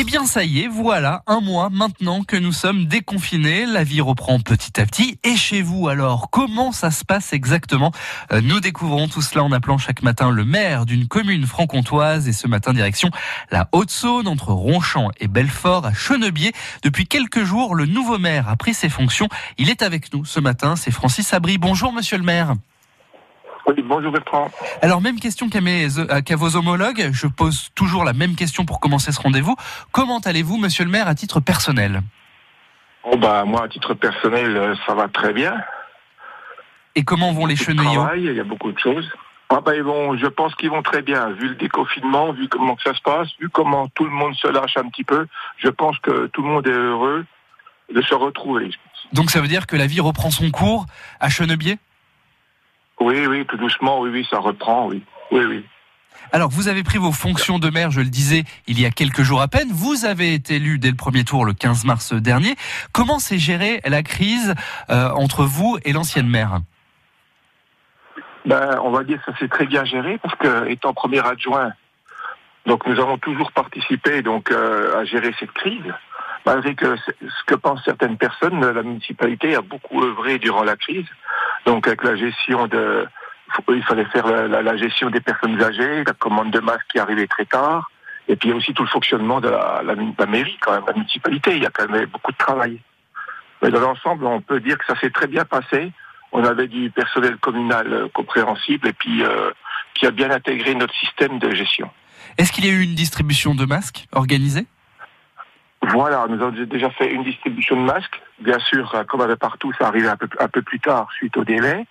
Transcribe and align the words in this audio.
Eh 0.00 0.04
bien 0.04 0.24
ça 0.24 0.44
y 0.44 0.60
est, 0.60 0.66
voilà 0.66 1.22
un 1.26 1.42
mois 1.42 1.68
maintenant 1.68 2.24
que 2.24 2.34
nous 2.34 2.52
sommes 2.52 2.86
déconfinés, 2.86 3.66
la 3.66 3.84
vie 3.84 4.00
reprend 4.00 4.40
petit 4.40 4.80
à 4.80 4.86
petit. 4.86 5.18
Et 5.24 5.36
chez 5.36 5.60
vous 5.60 5.88
alors, 5.88 6.30
comment 6.30 6.72
ça 6.72 6.90
se 6.90 7.04
passe 7.04 7.34
exactement? 7.34 7.92
Euh, 8.32 8.40
Nous 8.40 8.60
découvrons 8.60 9.08
tout 9.08 9.20
cela 9.20 9.44
en 9.44 9.52
appelant 9.52 9.76
chaque 9.76 10.02
matin 10.02 10.30
le 10.30 10.46
maire 10.46 10.86
d'une 10.86 11.06
commune 11.06 11.44
franc-comtoise 11.44 12.28
et 12.28 12.32
ce 12.32 12.46
matin 12.46 12.72
direction 12.72 13.10
la 13.50 13.68
Haute-Saône 13.72 14.26
entre 14.26 14.52
Ronchamp 14.52 15.10
et 15.20 15.28
Belfort 15.28 15.84
à 15.84 15.92
Chenebier. 15.92 16.54
Depuis 16.82 17.06
quelques 17.06 17.44
jours, 17.44 17.74
le 17.74 17.84
nouveau 17.84 18.16
maire 18.16 18.48
a 18.48 18.56
pris 18.56 18.72
ses 18.72 18.88
fonctions. 18.88 19.28
Il 19.58 19.68
est 19.68 19.82
avec 19.82 20.14
nous 20.14 20.24
ce 20.24 20.40
matin, 20.40 20.76
c'est 20.76 20.92
Francis 20.92 21.34
Abri. 21.34 21.58
Bonjour 21.58 21.92
monsieur 21.92 22.16
le 22.16 22.24
maire. 22.24 22.54
Oui, 23.66 23.74
bonjour 23.84 24.12
Bertrand. 24.12 24.50
Alors 24.82 25.00
même 25.00 25.20
question 25.20 25.48
qu'à, 25.48 25.60
mes, 25.60 25.88
qu'à 26.24 26.36
vos 26.36 26.56
homologues, 26.56 27.10
je 27.12 27.26
pose 27.26 27.70
toujours 27.74 28.04
la 28.04 28.12
même 28.12 28.34
question 28.34 28.64
pour 28.64 28.80
commencer 28.80 29.12
ce 29.12 29.20
rendez-vous. 29.20 29.56
Comment 29.92 30.18
allez-vous, 30.18 30.56
monsieur 30.56 30.84
le 30.84 30.90
maire, 30.90 31.08
à 31.08 31.14
titre 31.14 31.40
personnel? 31.40 32.02
Oh 33.04 33.16
bah 33.16 33.44
moi, 33.44 33.64
à 33.64 33.68
titre 33.68 33.94
personnel, 33.94 34.56
euh, 34.56 34.74
ça 34.86 34.94
va 34.94 35.08
très 35.08 35.32
bien. 35.32 35.54
Et 36.94 37.04
comment 37.04 37.32
vont 37.32 37.46
les 37.46 37.54
travail, 37.54 38.24
Il 38.24 38.34
y 38.34 38.40
a 38.40 38.44
beaucoup 38.44 38.72
de 38.72 38.78
choses. 38.78 39.08
Ah 39.48 39.60
bah, 39.60 39.74
ils 39.74 39.82
vont, 39.82 40.16
je 40.16 40.26
pense 40.26 40.54
qu'ils 40.54 40.70
vont 40.70 40.82
très 40.82 41.02
bien, 41.02 41.30
vu 41.30 41.48
le 41.48 41.54
déconfinement, 41.56 42.32
vu 42.32 42.48
comment 42.48 42.76
ça 42.84 42.94
se 42.94 43.00
passe, 43.00 43.28
vu 43.40 43.48
comment 43.48 43.88
tout 43.88 44.04
le 44.04 44.10
monde 44.10 44.34
se 44.34 44.46
lâche 44.46 44.76
un 44.76 44.88
petit 44.88 45.02
peu. 45.02 45.26
Je 45.56 45.68
pense 45.68 45.98
que 45.98 46.28
tout 46.28 46.42
le 46.42 46.48
monde 46.48 46.66
est 46.68 46.70
heureux 46.70 47.24
de 47.92 48.00
se 48.02 48.14
retrouver. 48.14 48.70
Donc 49.12 49.30
ça 49.30 49.40
veut 49.40 49.48
dire 49.48 49.66
que 49.66 49.74
la 49.74 49.86
vie 49.86 50.00
reprend 50.00 50.30
son 50.30 50.50
cours 50.50 50.86
à 51.18 51.28
Chenebier? 51.28 51.78
Oui, 53.00 53.26
oui, 53.26 53.46
tout 53.46 53.56
doucement, 53.56 54.00
oui, 54.00 54.10
oui, 54.10 54.26
ça 54.30 54.38
reprend, 54.38 54.86
oui. 54.88 55.02
Oui, 55.30 55.44
oui. 55.44 55.64
Alors, 56.32 56.50
vous 56.50 56.68
avez 56.68 56.82
pris 56.82 56.98
vos 56.98 57.12
fonctions 57.12 57.58
de 57.58 57.70
maire, 57.70 57.90
je 57.90 58.00
le 58.00 58.08
disais, 58.08 58.44
il 58.66 58.80
y 58.80 58.86
a 58.86 58.90
quelques 58.90 59.22
jours 59.22 59.40
à 59.40 59.48
peine. 59.48 59.68
Vous 59.72 60.04
avez 60.04 60.34
été 60.34 60.56
élu 60.56 60.78
dès 60.78 60.90
le 60.90 60.96
premier 60.96 61.24
tour 61.24 61.44
le 61.44 61.54
15 61.54 61.84
mars 61.84 62.12
dernier. 62.12 62.54
Comment 62.92 63.18
s'est 63.18 63.38
gérée 63.38 63.80
la 63.84 64.02
crise 64.02 64.54
euh, 64.90 65.10
entre 65.10 65.44
vous 65.44 65.78
et 65.84 65.92
l'ancienne 65.92 66.28
maire? 66.28 66.60
Ben, 68.44 68.78
on 68.82 68.90
va 68.90 69.02
dire 69.04 69.22
que 69.24 69.32
ça 69.32 69.38
s'est 69.38 69.48
très 69.48 69.66
bien 69.66 69.84
géré 69.84 70.18
parce 70.18 70.34
que, 70.36 70.68
étant 70.68 70.94
premier 70.94 71.24
adjoint, 71.26 71.72
donc 72.66 72.86
nous 72.86 73.00
avons 73.00 73.18
toujours 73.18 73.52
participé 73.52 74.22
donc 74.22 74.50
euh, 74.50 75.00
à 75.00 75.04
gérer 75.04 75.34
cette 75.38 75.52
crise. 75.52 75.92
Malgré 76.46 76.74
que 76.74 76.96
ce 76.96 77.44
que 77.46 77.54
pensent 77.54 77.84
certaines 77.84 78.16
personnes, 78.16 78.60
la 78.60 78.82
municipalité 78.82 79.54
a 79.56 79.60
beaucoup 79.60 80.02
œuvré 80.02 80.38
durant 80.38 80.64
la 80.64 80.76
crise. 80.76 81.06
Donc 81.66 81.86
avec 81.86 82.02
la 82.04 82.16
gestion 82.16 82.66
de, 82.66 83.06
il 83.68 83.82
fallait 83.82 84.04
faire 84.06 84.26
la, 84.26 84.76
gestion 84.76 85.10
des 85.10 85.20
personnes 85.20 85.60
âgées, 85.62 86.04
la 86.04 86.12
commande 86.12 86.50
de 86.50 86.60
masques 86.60 86.86
qui 86.90 86.98
arrivait 86.98 87.26
très 87.26 87.44
tard, 87.44 87.90
et 88.28 88.36
puis 88.36 88.52
aussi 88.52 88.72
tout 88.72 88.82
le 88.82 88.88
fonctionnement 88.88 89.40
de 89.40 89.48
la, 89.48 89.82
la, 89.84 89.94
la 89.94 90.26
mairie 90.26 90.58
quand 90.60 90.72
même, 90.72 90.84
la 90.86 90.94
municipalité. 90.94 91.56
Il 91.56 91.62
y 91.62 91.66
a 91.66 91.70
quand 91.70 91.88
même 91.88 92.06
beaucoup 92.06 92.32
de 92.32 92.36
travail. 92.36 92.80
Mais 93.62 93.70
dans 93.70 93.80
l'ensemble, 93.80 94.24
on 94.24 94.40
peut 94.40 94.60
dire 94.60 94.78
que 94.78 94.86
ça 94.86 94.98
s'est 95.00 95.10
très 95.10 95.26
bien 95.26 95.44
passé. 95.44 95.92
On 96.32 96.44
avait 96.44 96.68
du 96.68 96.90
personnel 96.90 97.36
communal 97.38 97.92
euh, 97.92 98.08
compréhensible 98.12 98.88
et 98.88 98.92
puis 98.92 99.22
euh, 99.22 99.50
qui 99.94 100.06
a 100.06 100.10
bien 100.10 100.30
intégré 100.30 100.74
notre 100.74 100.94
système 100.94 101.38
de 101.38 101.54
gestion. 101.54 101.90
Est-ce 102.38 102.52
qu'il 102.52 102.64
y 102.64 102.70
a 102.70 102.72
eu 102.72 102.82
une 102.82 102.94
distribution 102.94 103.54
de 103.54 103.64
masques 103.64 104.06
organisée? 104.12 104.66
Voilà, 105.92 106.26
nous 106.28 106.40
avons 106.42 106.50
déjà 106.64 106.90
fait 106.90 107.12
une 107.12 107.24
distribution 107.24 107.76
de 107.76 107.82
masques. 107.82 108.20
Bien 108.40 108.58
sûr, 108.58 108.94
euh, 108.94 109.04
comme 109.04 109.20
avec 109.20 109.38
partout, 109.38 109.72
ça 109.78 109.88
arrivait 109.88 110.08
un 110.08 110.16
peu, 110.16 110.28
un 110.38 110.48
peu 110.48 110.62
plus 110.62 110.80
tard 110.80 111.08
suite 111.16 111.36
au 111.36 111.44
délai. 111.44 111.86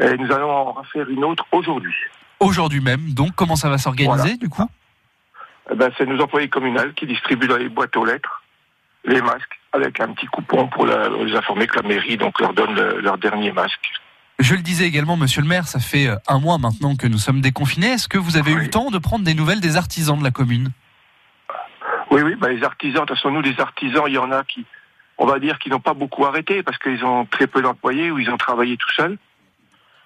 Et 0.00 0.16
nous 0.16 0.30
allons 0.32 0.50
en 0.50 0.72
refaire 0.72 1.08
une 1.08 1.24
autre 1.24 1.44
aujourd'hui. 1.52 1.94
Aujourd'hui 2.40 2.80
même, 2.80 3.12
donc 3.14 3.34
comment 3.34 3.56
ça 3.56 3.70
va 3.70 3.78
s'organiser 3.78 4.14
Voilà. 4.22 4.36
du 4.36 4.48
coup? 4.48 4.68
Eh 5.72 5.74
ben, 5.74 5.90
c'est 5.96 6.06
nos 6.06 6.20
employés 6.22 6.48
communaux 6.48 6.92
qui 6.94 7.06
distribuent 7.06 7.48
dans 7.48 7.56
les 7.56 7.68
boîtes 7.70 7.96
aux 7.96 8.04
lettres 8.04 8.42
les 9.04 9.22
masques 9.22 9.58
avec 9.72 10.00
un 10.00 10.08
petit 10.12 10.26
coupon 10.26 10.66
pour 10.68 10.84
la- 10.86 11.08
les 11.08 11.34
informer 11.36 11.66
que 11.66 11.76
la 11.76 11.82
mairie 11.88 12.16
donc 12.16 12.38
leur 12.40 12.52
donne 12.52 12.74
le- 12.74 13.00
leur 13.00 13.18
dernier 13.18 13.52
masque. 13.52 13.80
Je 14.38 14.54
le 14.54 14.60
disais 14.60 14.84
également, 14.86 15.16
monsieur 15.16 15.40
le 15.40 15.48
maire, 15.48 15.66
ça 15.66 15.80
fait 15.80 16.08
euh, 16.08 16.16
un 16.28 16.38
mois 16.40 16.58
maintenant 16.58 16.94
que 16.94 17.06
nous 17.06 17.16
sommes 17.18 17.40
déconfinés. 17.40 17.92
Est-ce 17.92 18.08
que 18.08 18.18
vous 18.18 18.36
avez 18.36 18.52
eu 18.52 18.58
le 18.58 18.68
temps 18.70 18.90
de 18.90 18.98
prendre 18.98 19.24
des 19.24 19.32
nouvelles 19.34 19.60
des 19.60 19.76
artisans 19.78 20.18
de 20.18 20.24
la 20.24 20.30
commune? 20.30 20.70
Oui, 22.16 22.22
oui, 22.22 22.34
ben, 22.34 22.48
les 22.48 22.64
artisans, 22.64 23.02
de 23.02 23.08
toute 23.08 23.18
façon, 23.18 23.30
nous, 23.30 23.42
les 23.42 23.60
artisans, 23.60 24.04
il 24.06 24.14
y 24.14 24.18
en 24.18 24.32
a 24.32 24.42
qui, 24.42 24.64
on 25.18 25.26
va 25.26 25.38
dire, 25.38 25.58
qui 25.58 25.68
n'ont 25.68 25.80
pas 25.80 25.92
beaucoup 25.92 26.24
arrêté 26.24 26.62
parce 26.62 26.78
qu'ils 26.78 27.04
ont 27.04 27.26
très 27.26 27.46
peu 27.46 27.60
d'employés 27.60 28.10
ou 28.10 28.18
ils 28.18 28.30
ont 28.30 28.38
travaillé 28.38 28.78
tout 28.78 28.90
seuls. 28.96 29.18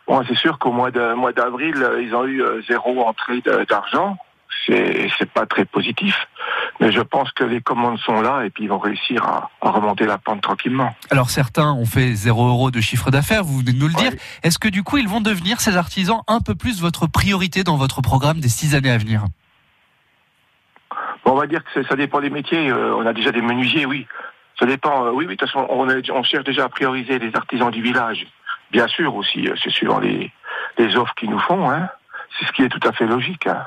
Bon, 0.09 0.21
c'est 0.27 0.37
sûr 0.37 0.59
qu'au 0.59 0.73
mois 0.73 0.91
d'avril, 0.91 1.77
euh, 1.77 2.03
ils 2.03 2.13
ont 2.13 2.25
eu 2.25 2.43
euh, 2.43 2.63
zéro 2.69 3.07
entrée 3.07 3.41
d'argent. 3.69 4.19
C'est, 4.67 5.09
c'est 5.19 5.31
pas 5.31 5.47
très 5.47 5.65
positif. 5.65 6.17
Mais 6.81 6.91
je 6.91 7.01
pense 7.01 7.31
que 7.31 7.45
les 7.45 7.61
commandes 7.61 8.01
sont 8.01 8.21
là 8.21 8.43
et 8.45 8.51
puis 8.51 8.65
ils 8.65 8.69
vont 8.69 8.81
réussir 8.81 9.25
à, 9.25 9.49
à 9.63 9.71
remonter 9.71 10.05
la 10.05 10.19
pente 10.19 10.43
tranquillement. 10.43 10.93
Alors 11.11 11.31
certains 11.31 11.73
ont 11.73 11.87
fait 11.87 12.13
0 12.13 12.49
euros 12.49 12.73
de 12.73 12.81
chiffre 12.81 13.13
d'affaires, 13.13 13.45
vous 13.45 13.59
venez 13.61 13.73
de 13.73 13.79
nous 13.79 13.87
le 13.87 13.95
dire. 13.95 14.11
Oui. 14.11 14.19
Est-ce 14.43 14.59
que 14.59 14.69
du 14.69 14.83
coup 14.83 14.99
ils 14.99 15.09
vont 15.09 15.21
devenir, 15.21 15.61
ces 15.61 15.77
artisans, 15.77 16.23
un 16.27 16.41
peu 16.41 16.57
plus 16.57 16.81
votre 16.81 17.07
priorité 17.07 17.63
dans 17.63 17.77
votre 17.77 18.03
programme 18.03 18.41
des 18.41 18.49
six 18.49 18.75
années 18.75 18.91
à 18.91 18.99
venir? 18.99 19.23
Bon, 21.25 21.33
on 21.33 21.37
va 21.37 21.47
dire 21.47 21.63
que 21.65 21.83
ça 21.83 21.97
dépend 21.97 22.21
des 22.21 22.31
métiers. 22.31 22.71
Euh, 22.71 22.95
on 22.97 23.07
a 23.07 23.13
déjà 23.13 23.33
des 23.33 23.43
menuisiers, 23.43 23.87
oui. 23.87 24.07
Ça 24.59 24.67
dépend. 24.67 25.07
euh, 25.07 25.11
oui, 25.11 25.27
oui, 25.27 25.37
de 25.37 25.41
toute 25.41 25.51
façon, 25.51 25.67
on, 25.71 26.23
cherche 26.23 26.45
déjà 26.45 26.65
à 26.65 26.69
prioriser 26.69 27.19
les 27.19 27.35
artisans 27.35 27.71
du 27.71 27.83
village. 27.83 28.27
Bien 28.71 28.87
sûr 28.89 29.15
aussi, 29.15 29.49
euh, 29.49 29.55
c'est 29.63 29.71
suivant 29.71 29.99
les, 29.99 30.31
les 30.79 30.97
offres 30.97 31.15
qu'ils 31.15 31.31
nous 31.31 31.41
font. 31.41 31.71
Hein. 31.71 31.89
C'est 32.39 32.47
ce 32.47 32.53
qui 32.53 32.63
est 32.63 32.69
tout 32.69 32.87
à 32.87 32.93
fait 32.93 33.07
logique. 33.07 33.47
Hein. 33.47 33.67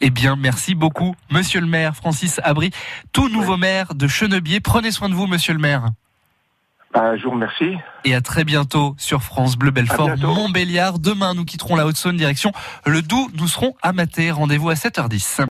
Eh 0.00 0.10
bien, 0.10 0.36
merci 0.36 0.74
beaucoup, 0.74 1.14
monsieur 1.30 1.60
le 1.60 1.66
maire 1.66 1.94
Francis 1.94 2.40
Abri, 2.44 2.70
tout 3.12 3.28
nouveau 3.28 3.56
maire 3.56 3.94
de 3.94 4.06
Chenebier. 4.06 4.60
Prenez 4.60 4.90
soin 4.90 5.08
de 5.08 5.14
vous, 5.14 5.26
monsieur 5.26 5.54
le 5.54 5.60
maire. 5.60 5.84
Ben, 6.94 7.16
je 7.16 7.24
vous 7.24 7.32
remercie. 7.32 7.76
Et 8.04 8.14
à 8.14 8.20
très 8.20 8.44
bientôt 8.44 8.94
sur 8.98 9.22
France 9.22 9.56
Bleu 9.56 9.72
Belfort. 9.72 10.16
Montbéliard. 10.16 11.00
Demain, 11.00 11.34
nous 11.34 11.44
quitterons 11.44 11.74
la 11.74 11.86
Haute-Saône 11.86 12.16
direction 12.16 12.52
le 12.86 13.02
Doubs. 13.02 13.30
Nous 13.34 13.48
serons 13.48 13.74
à 13.82 13.92
Maté. 13.92 14.30
Rendez-vous 14.30 14.70
à 14.70 14.74
7h10. 14.74 15.42